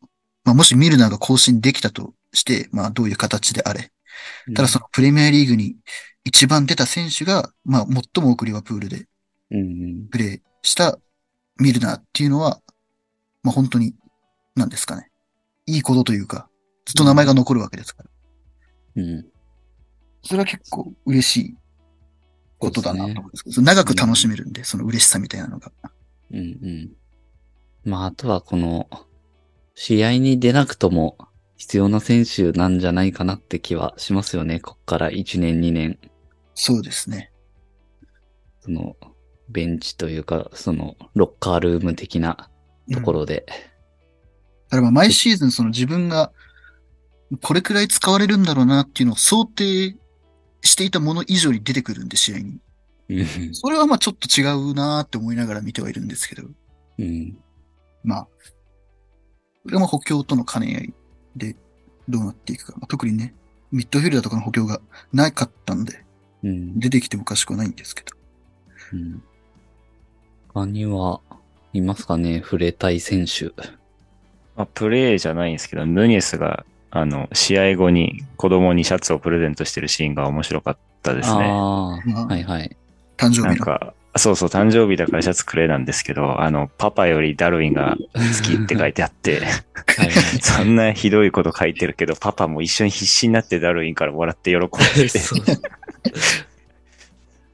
[0.44, 3.92] まあもしミルナーが更新できたとして、まあどういう形であれ。
[4.54, 5.76] ただそのプレミアリーグに
[6.24, 9.06] 一番出た選手が、まあ最も多くリバプールで
[9.52, 9.62] うんう
[10.04, 10.08] ん。
[10.08, 10.98] プレーした
[11.58, 12.60] ミルナーっていうのは、
[13.42, 13.94] まあ本当に、
[14.56, 15.10] 何ですかね。
[15.66, 16.48] いいことというか、
[16.86, 18.10] ずっと名前が残るわけですから。
[18.96, 19.26] うん。
[20.22, 21.56] それは結構嬉しい
[22.58, 25.70] ことだなと思うんですけど、長く楽しめるんで、その嬉しさみたいなのが。
[26.32, 26.90] うんうん。
[27.84, 28.88] まあ、あとはこの、
[29.74, 31.16] 試合に出なくとも
[31.56, 34.60] 必要な選手なんじゃないかなって気はしますよね。
[34.60, 35.98] こっから1年2年。
[36.54, 37.32] そうですね。
[38.60, 38.96] その、
[39.48, 42.50] ベンチというか、その、ロッカールーム的な
[42.92, 43.46] ところで。
[43.48, 43.54] だ
[44.70, 46.32] からまあ毎シーズンその自分が
[47.42, 49.96] これくらい使われるんだろうなっていうのを想定
[50.62, 52.58] していたもの以上に出てくるんで、試合に。
[53.08, 56.48] うんそれはまあちょっと違うなって思いながら見てはいるんですけど、
[56.98, 57.36] うん。
[58.02, 58.28] まあ、
[59.64, 60.94] これも補強との兼ね合い
[61.36, 61.56] で
[62.08, 62.72] どうなっていくか。
[62.76, 63.34] まあ、特にね、
[63.70, 64.80] ミッドフィルダーとかの補強が
[65.12, 66.04] なかったんで、
[66.42, 66.78] うん。
[66.78, 68.16] 出てきてもおかしくはないんですけど。
[68.92, 69.22] うん。
[70.52, 71.20] 他には、
[71.72, 73.46] いますかね触れたい選手。
[74.56, 81.44] まあ、プレーじゃないんですけど、ヌニエスが、あの、試合後に子供にシャツをプレゼントしてるシーンが面白かったですね。
[81.44, 82.76] ああ、まあはいはい。
[83.16, 83.46] 誕生日の。
[83.46, 89.54] なんか、そうそう、誕生日だからシャツくれなんですけど、あの、パパよりダルウィンが好きって書いてあって、はいは
[90.04, 90.10] い。
[90.42, 94.60] そんなひどいこと書いてるけど、パパも一緒に必死になってダルウィンからもらって喜ん
[94.96, 95.18] でて、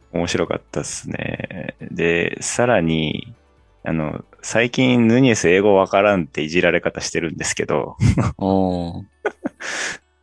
[0.12, 1.74] 面白かったですね。
[1.80, 3.34] で、さらに、
[3.84, 7.96] あの、最近ヌニエス英語わからんっていじられ方してるんですけど、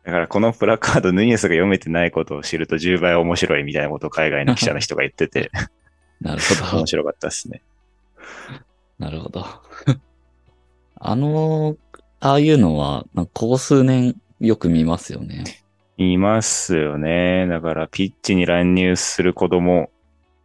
[0.04, 5.50] だからこのプラカードヌニエスが読めてないことを知ると10倍面白いみたいなことを海外の記者の人が言ってて、
[6.20, 6.86] なるほど面。
[6.86, 7.62] 白かったですね。
[8.98, 9.44] なるほど。
[10.98, 11.76] あの、
[12.20, 15.44] ああいうのは、ここ数年よく見ますよね。
[15.98, 17.46] いますよね。
[17.46, 19.90] だからピッチに乱入する子供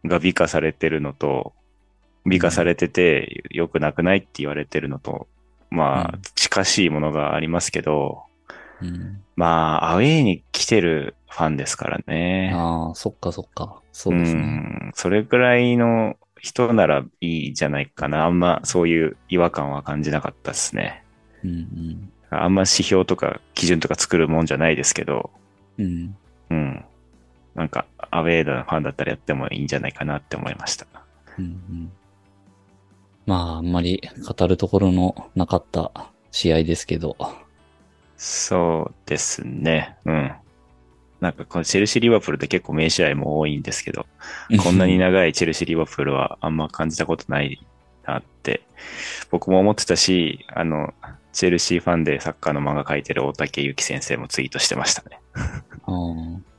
[0.04, 1.52] が美化されてるのと、
[2.24, 5.26] 美化されてて良くなくないって言われてるのと、
[5.70, 8.22] まあうん、近しいものがありますけど、
[8.82, 9.22] うん。
[9.36, 12.52] まあ、アウェイに来てるファンですからね。
[12.54, 13.80] ああ、そっかそっか。
[13.90, 14.42] そうですね。
[14.42, 14.92] ん。
[14.94, 18.26] それぐらいの人ならいいじゃないかな。
[18.26, 21.02] あんまそういう違和感は感じなかったですね。
[21.42, 25.30] うんあんま指標とか基準とか作るもんじゃないですけど、
[25.78, 25.86] うん。
[25.86, 26.16] うん。
[26.50, 26.84] うん。
[27.54, 30.86] なんか、アウェーなファンだったらやってもいいんじゃないかなって思いました。
[31.38, 31.92] うんうん。
[33.26, 35.92] まあ、あんまり語るところのなかった
[36.30, 37.16] 試合ですけど。
[38.16, 39.96] そうですね。
[40.04, 40.32] うん。
[41.22, 44.06] なんかこのチェルシー・リバプールって結構名試合も多いんですけど、
[44.60, 47.64] こんなに長いチェルシー・リバプールはあんま感じたことない
[48.04, 48.62] なって、
[49.30, 50.92] 僕も思ってたし、あの、
[51.32, 55.20] チェルシーファンでサッカーの漫画描いてる大竹ゆき先生もツイートしてましたね。
[55.34, 56.52] ああ。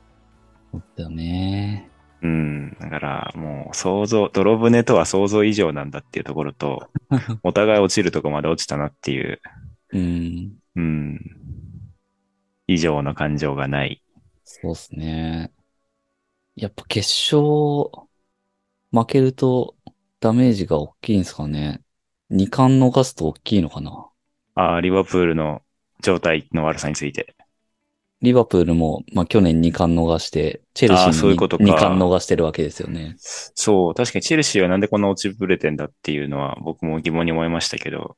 [0.72, 1.90] そうだよね。
[2.22, 2.78] うん。
[2.80, 6.88] だからもう想像、泥船とは想像以上なんだっていうところと、
[7.44, 9.42] お互い落ちるとこまで落ちたなっていう、
[9.92, 10.54] うん。
[10.78, 11.20] うん。
[12.68, 14.03] 以上の感情がない。
[14.44, 15.52] そうっすね。
[16.56, 18.08] やっぱ決勝、
[18.92, 19.76] 負けると
[20.20, 21.82] ダメージが大きいんですかね。
[22.30, 24.10] 二冠逃すと大きいのかな。
[24.56, 25.62] ああ、リバプールの
[26.02, 27.36] 状態の悪さについて。
[28.22, 33.16] リバプールも、まあ、去年二冠逃して、チェルシあーーにそういうことか二冠逃してるわけですよね。
[33.18, 38.16] そう、確かにチェルシーはなんでこんな落ちぶれてんだっていうのは僕も疑問に思いましたけど、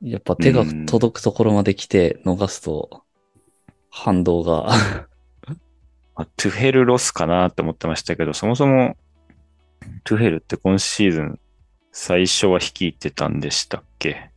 [0.00, 3.02] やっぱ手が届くところまで来て逃すと、
[3.90, 4.68] 反動が。
[6.22, 8.96] まあトゥヘルロスかなって思ってましたけど、そもそも
[10.04, 11.40] トゥヘルって今シーズン
[11.90, 14.30] 最初は率いてたんでしたっけ？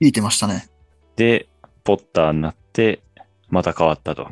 [0.00, 0.68] 聞いてましたね。
[1.14, 1.48] で、
[1.84, 3.00] ポッターになって、
[3.48, 4.28] また変わったと。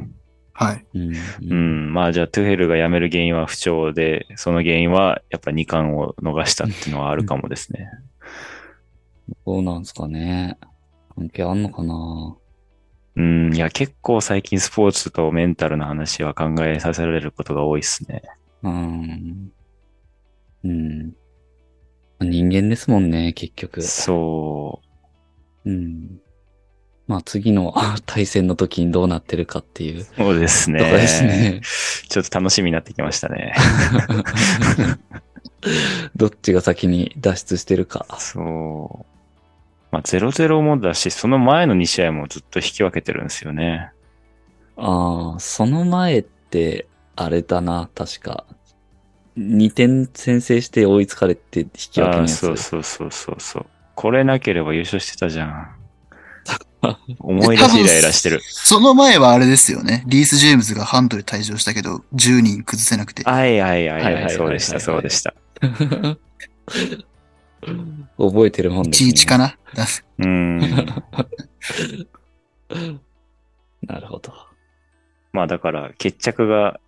[0.52, 0.84] はい。
[0.92, 1.92] うん。
[1.92, 7.88] まあじゃあトゥヘルが辞める原因は不調で、その原因はやっぱ2冠を逃したっていうのはあるかもですね。
[9.46, 10.58] どうなんすかね。
[11.14, 12.36] 関係あんのかな
[13.16, 13.54] うん。
[13.54, 18.22] いや、結構最近スポーツとメンタルの話は考えさせられることが多いですね。
[18.62, 19.52] うん。
[20.64, 21.12] うん。
[22.20, 23.82] 人間ですもんね、結局。
[23.82, 24.80] そ
[25.64, 26.20] うん。
[27.06, 27.74] まあ次の
[28.04, 30.06] 対戦の時にどうなってるかっていうう。
[30.16, 30.78] そうですね。
[30.80, 31.60] ですね。
[32.08, 33.54] ちょっと楽しみになってきましたね。
[36.16, 38.06] どっちが先に脱出してるか。
[38.18, 39.15] そう。
[39.96, 43.90] まあ、0-0もだし、その前の2試合もずっと引き分けてるんですよね。
[44.76, 48.44] ああ、その前って、あれだな、確か。
[49.38, 52.36] 2点先制して追いつかれて引き分けのああ、やつ。
[52.36, 53.66] そうそうそうそうそう。
[53.94, 55.68] これなければ優勝してたじゃん。
[57.18, 58.42] 思い出しイライラしてる。
[58.44, 60.04] その前はあれですよね。
[60.06, 63.22] リース・ジェームズがハンドで退場したけど、10人崩せなくて。
[63.22, 65.32] はいはいはいはいそうでした、そうでした。
[68.18, 69.10] 覚えてるもんですね。
[69.10, 69.56] 1-1かな？
[70.18, 70.60] うん。
[73.82, 74.32] なるほど。
[75.32, 76.80] まあだから、決着が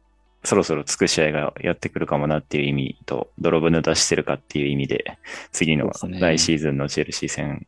[0.44, 5.18] そろそろつく試合がやってくるかもなっていう意味と、泥船出してるかっていう意味で、
[5.52, 7.66] 次の来シーズンのチェルシー戦、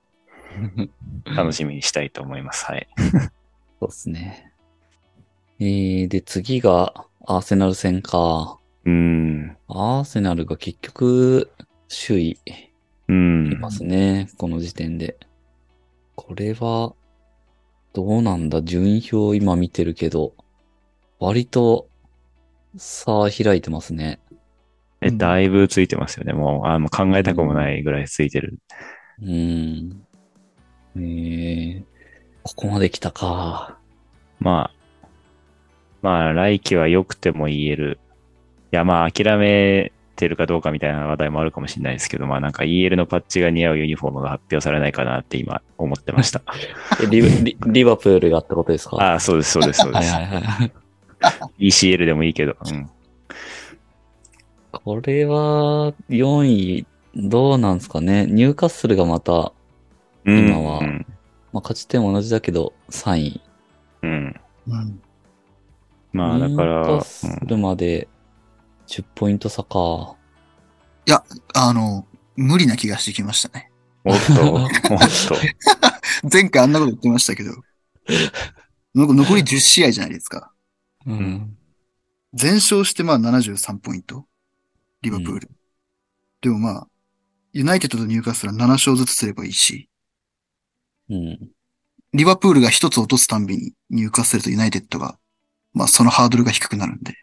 [1.36, 2.64] 楽しみにしたいと思います。
[2.64, 2.88] はい。
[3.80, 4.52] そうですね。
[5.58, 8.58] えー、で、次が、アーセナル戦か。
[8.86, 9.56] うん。
[9.68, 11.50] アーセナルが結局、
[11.88, 12.69] 首位うん
[13.46, 13.57] い。
[13.57, 14.29] ますね。
[14.37, 15.16] この時点で。
[16.16, 16.94] これは、
[17.92, 18.62] どうなんだ？
[18.62, 20.35] 順位表今見てるけど、
[21.18, 21.88] 割と、
[22.76, 24.20] 差開いてますね。
[25.00, 26.33] え、だいぶついてますよね。
[26.33, 28.59] もう、あもう考えたくもないぐらいついてる。
[29.20, 30.07] うーん。
[30.96, 31.85] えー、
[32.42, 33.79] ここまで来たか。
[34.38, 35.07] まあ、
[36.03, 37.98] まあ、来季は良くても言える。
[38.72, 46.42] いや、まあ、諦めてるかどうかみたいな話題もあるかもしれないですけど、まあ、なんか EL のパッチが似合うユニフォームが発表されないかなって今思ってました。
[47.02, 48.96] えリリリバプールがってことですか？
[48.98, 50.12] ああ、そうです、そうです、そうです。
[50.14, 50.72] はいはいはい。
[51.59, 52.56] ECL でもいいけど。
[52.64, 52.88] うん。
[54.72, 58.26] これは、4位、どうなんですかね？
[58.26, 59.52] ニューカッスルがまた、
[60.24, 61.06] うん今はうん。
[61.52, 63.40] まあ、勝ち点同じだけど、3位。
[64.02, 64.40] うん。
[64.68, 65.02] うん。
[66.12, 68.06] まあ、だから、ニューカッスルまで、
[68.90, 70.16] 10ポイント差か。
[71.55, 73.66] あの、無理な気がしてきましたね。
[73.66, 74.68] うんおっと、 おっ
[75.29, 75.37] と。
[76.33, 77.53] 前回あんなこと言ってましたけど、
[78.94, 80.53] の残り10試合じゃないですか。
[81.07, 81.57] うん。
[82.33, 84.26] 全勝してまあ73ポイント。
[85.03, 85.50] リバプール。
[86.40, 86.88] でもまあ、
[87.53, 89.88] ユナイテッドとニューカッスルは7勝ずつすればいいし、
[91.11, 91.50] うん。
[92.12, 95.18] リバプールが一つ落とすたんびにニューカッスルとユナイテッドが、
[95.74, 97.14] まあそのハードルが低くなるんで、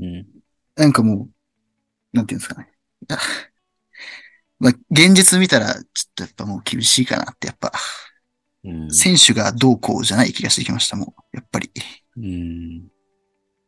[0.00, 0.26] うん。
[0.76, 1.28] なんかも
[2.12, 2.68] う、なんていうんですかね。
[4.58, 5.84] まあ現実見たら、ちょっ
[6.14, 7.72] とやっぱもう厳しいかなって、やっぱ、
[8.64, 8.90] うん。
[8.90, 11.36] 選手がどうこうじゃない気がしてきました、もう。
[11.36, 11.70] やっぱり。
[12.16, 12.88] うん。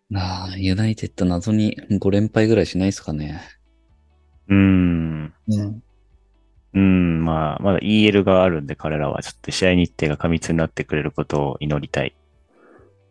[0.09, 3.43] なあ、ユナイテッド謎に5連敗ぐらいしないですかね。
[4.49, 5.35] うん。
[5.49, 5.83] うん。
[6.75, 12.15] うん、まあ、まだ EL があるんで、彼らはちょっと試合日程が過密になってくれることを祈りたい。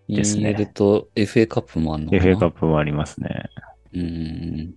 [0.08, 3.50] ですね EL と FA カップもあんのかな FA カップもありますね。
[3.96, 4.76] うん。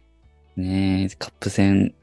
[0.57, 1.95] ねえ、カップ戦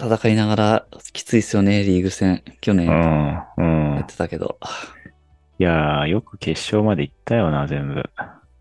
[0.00, 2.42] 戦いながらきついっすよね、リーグ戦。
[2.62, 4.06] 去年うやっ。
[4.06, 4.58] てたけど。
[5.58, 8.02] いやー、よく決勝まで行ったよな、全部。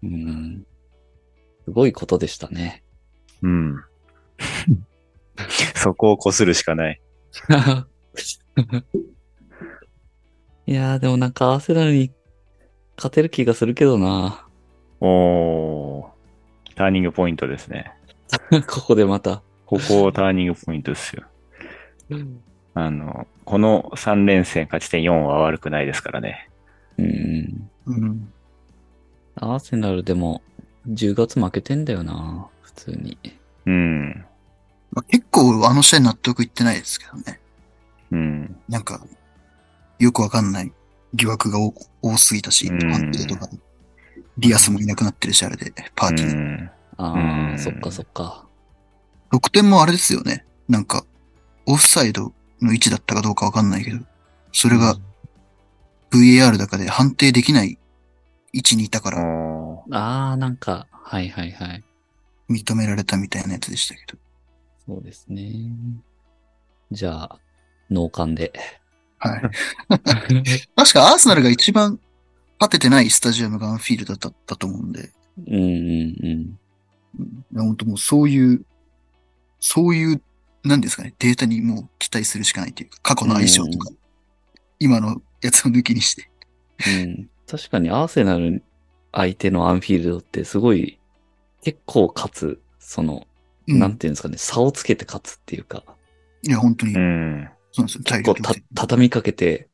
[0.03, 0.65] うん。
[1.63, 2.83] すごいことでしたね。
[3.41, 3.75] うん。
[5.75, 7.01] そこをこするしかない。
[10.67, 12.11] いやー、でもなんかアーセナルに
[12.97, 14.45] 勝てる気がするけどな。
[14.99, 16.07] おー、
[16.75, 17.93] ターニングポイントですね。
[18.67, 19.41] ここでまた。
[19.65, 21.23] ここターニングポイントですよ。
[22.73, 26.49] あの、この3連戦勝ち点4は悪くないですからね。
[26.97, 27.69] うん。
[27.85, 28.33] うん。
[29.35, 30.41] アーセナルでも
[30.89, 32.47] 10月負けてんだよな。
[32.61, 33.17] 普通に。
[33.65, 34.25] うん。
[34.91, 37.39] まあ、結構あの試合納得いってないですけどね。
[38.11, 38.55] うん。
[38.67, 39.05] なんか、
[39.99, 40.71] よくわかんない
[41.13, 43.57] 疑惑が多多すぎたし、うん判定とかで。
[44.37, 46.31] ディアスもいなくなってるし、あれで、パーティー。
[46.31, 46.71] うん。
[46.99, 48.45] ああ、うんそっかそっか。
[49.31, 50.45] 得点もあれですよね。
[50.67, 51.05] なんか、
[51.65, 53.99] オフサイドの位置だったかどうかわかんないけど、
[54.51, 54.97] それが
[56.11, 57.77] VAR だかで判定できない
[58.51, 61.83] 位置にいたからあー、なんか、はいはいはい。
[62.49, 64.17] 認められたみたいなやつでしたけど。
[64.85, 65.71] そうですね。
[66.91, 67.39] じゃあ、
[67.89, 68.51] 脳幹で。
[69.19, 69.41] はい。
[70.75, 71.99] 確かアーセナルが一番
[72.59, 75.11] 勝ててないスタジアムがアンフィールドだったと思うんで、
[75.47, 76.58] うんうんうん。
[77.17, 78.65] うんいや本当もうそういう、
[79.59, 80.21] そういう、
[80.63, 83.89] なんですかね、データにもう期待するしかないというか、過去の相性とか、
[84.79, 86.29] 今のやつを抜きにして。
[86.87, 88.63] うん、確かにアーセナル
[89.11, 90.99] 相手のアンフィールドってすごい、
[91.61, 93.25] 結構勝つ、その、
[93.67, 95.83] うんなんていうんですかね、差をつけて勝つっていうか、
[96.41, 97.49] いや、本当に、うん。
[97.71, 99.67] そうなんですよ、体こうた畳みかけて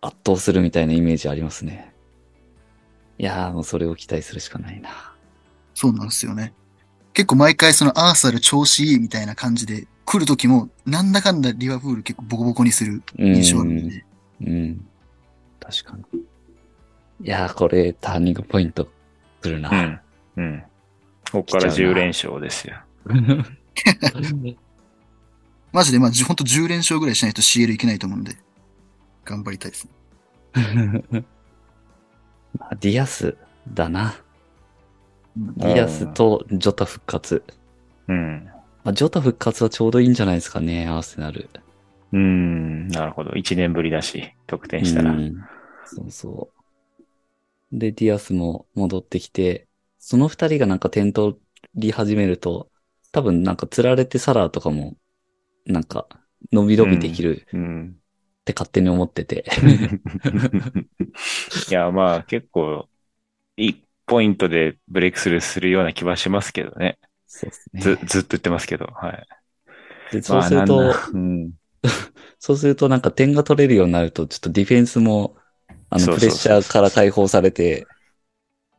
[0.00, 1.92] 圧倒するみたいなイメージありますね。
[3.18, 5.14] いやー、もうそれを期待するしかないな。
[5.74, 6.52] そうなんですよね。
[7.14, 14.04] 結構毎回そのアーサル調子いいみたいな感じで来るときも、なんだかんだリバプール結構ボコボコにする印象あるんで、
[14.42, 14.86] うん。
[15.60, 16.20] 確かに。
[17.22, 18.88] いやー、これターニングポイント
[19.40, 19.70] 来るな。
[20.36, 20.42] うん。
[20.42, 20.62] うん。
[21.30, 22.76] ここから10連勝ですよ。
[25.72, 28.36] マジでまあじほんと10連勝ぐらいしないと CL いけないと思うんで、
[29.24, 29.92] 頑張りたいですね。
[32.58, 33.36] まあディアス
[33.72, 34.16] だな。
[35.36, 37.42] うんディアスとジョタ復活。
[38.08, 38.48] うん。
[38.84, 41.48] まあ、ジョタ復活はちょうどいいんじゃないですかね、アーセナル。
[42.12, 42.88] うん。
[42.88, 43.32] なるほど。
[43.32, 45.12] 1年ぶりだし、得点したら。
[45.12, 45.34] うん
[45.86, 46.50] そうそ
[47.72, 47.78] う。
[47.78, 49.68] で、ディアスも戻ってきて、
[49.98, 51.36] その二人がなんか点取
[51.74, 52.70] り始めると、
[53.12, 54.96] 多分なんか釣られてサラーとかも、
[55.66, 56.08] なんか、
[56.52, 57.96] 伸び伸びできるうん。
[58.40, 59.44] って勝手に思ってて。
[61.70, 62.88] いや、まあ結構、
[63.56, 66.98] いいポイントでブレイクスルーするような気はしますけどね。
[67.26, 67.80] そうですね。
[67.80, 68.86] ず、ずっと言ってますけど。
[68.86, 69.26] はい。
[70.12, 71.52] でそうすると、まあなんなうん。
[72.38, 75.36] そうするとなんか点が取れるようになると、ちょっとディフェンスも、
[75.90, 77.86] あの、プレッシャーから解放されて、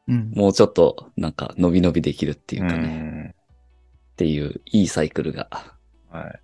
[0.07, 0.31] うん。
[0.35, 5.49] もうちょっと、なんか、伸び伸びできるっていうかうね、んっていう、いいサイクルが。
[6.09, 6.41] はい。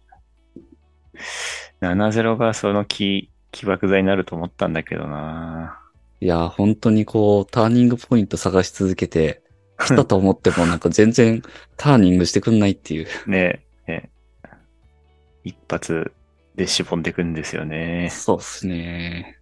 [1.79, 5.80] 7-0がその起、起爆剤になると思ったんだけどな
[6.21, 9.41] いやー、本当にこう、ターニングポイント探し続けて、
[9.79, 11.41] 来たと思っても なんか全然
[11.77, 13.07] ターニングしてくんないっていう。
[13.27, 14.11] ねね
[15.43, 16.13] 一発
[16.55, 18.09] で絞んでくんですよね。
[18.11, 19.39] そうっすね。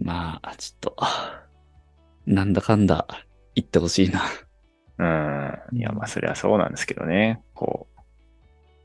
[0.00, 0.96] まあ、ちょっと、
[2.24, 3.08] なんだかんだ
[3.56, 4.22] 言ってほしいな。
[4.98, 5.78] うん。
[5.78, 7.42] いや、まあ、そりゃそうなんですけどね。
[7.54, 7.88] こ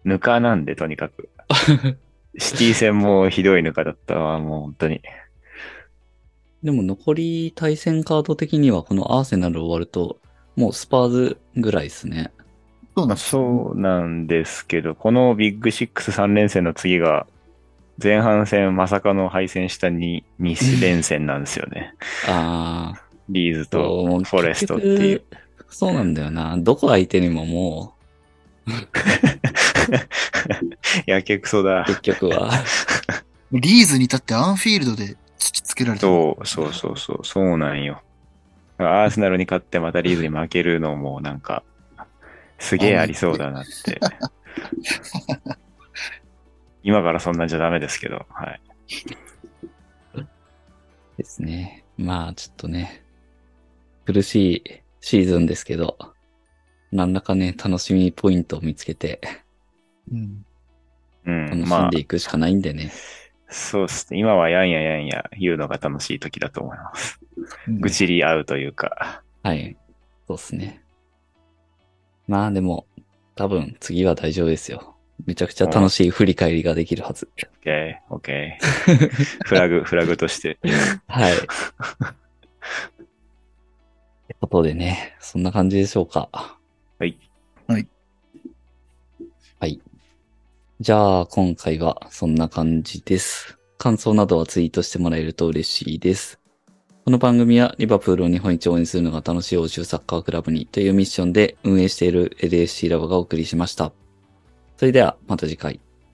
[0.04, 1.30] う、ぬかなんで、とにかく。
[2.40, 5.04] シティ戦もひどいぬかだったわ、もう本当に。
[6.64, 10.20] でも残り対戦カード的にはこのアーセナル終わると、
[10.56, 12.32] もうスパーズぐらいですね。
[12.96, 13.18] そうなん。
[13.18, 17.28] そうなんですけど、このビッグシックス3連戦の次が、
[18.02, 21.94] 前半戦まさかの敗戦した 2, 2連戦なんですよね。
[22.28, 25.24] ああ、リーズとフォレストっていう。
[25.70, 26.56] そうなんだよな。
[26.58, 27.94] どこ相手にもも
[31.06, 31.86] やけくそだう。
[31.88, 32.52] 結局は。
[33.52, 36.02] リーズに至ってアンフィールドで突きつけられた。
[36.02, 38.02] そう、そうそうそう、そうなんよ。
[38.78, 41.64] アーセナルに勝ってまたリーズに負けるのもなんか、
[42.60, 44.00] すげえありそうだなって。
[46.82, 48.62] 今からそんなんじゃダメですけど、はい。
[51.18, 51.84] ですね。
[51.98, 53.04] まあ、ちょっとね、
[54.06, 54.64] 苦しい
[55.02, 55.98] シーズンですけど、
[56.92, 59.20] 何らかね、楽しみポイントを見つけて、
[60.12, 60.46] うん。
[61.26, 62.92] うん、楽しまあんで、いくしかないんでね。
[63.54, 64.20] そうですね。
[64.20, 67.20] 今はやんややんや言うのが楽しい時だと思います。
[67.68, 69.22] 愚痴り合うというか。
[69.44, 69.78] はい。
[70.28, 70.84] そうですね。
[72.28, 72.88] まあでも、
[73.36, 74.96] 多分次は大丈夫ですよ。
[75.26, 77.30] めちゃくちゃ楽しい振り返りができるはず。
[77.64, 78.58] OK, OK.
[79.46, 80.58] フラグ、 フラグとして。
[81.08, 81.34] はい。
[81.38, 81.38] っ
[84.28, 86.30] てことでね、そんな感じでしょうか。
[86.32, 86.58] は
[87.00, 87.00] い。
[87.00, 87.18] はい。
[90.84, 93.58] じゃあ、今回はそんな感じです。
[93.78, 96.42] 感想などはツイートしてもらえると嬉しいです。
[97.06, 103.94] この番組はリバプールを日本一応援するのが楽しい欧州サッカークラブにというミッションで運営している LSC ラボがお送りしました。
[104.76, 105.80] それではまた次回。